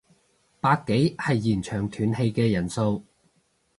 [0.59, 3.03] 百幾係現場斷氣嘅人數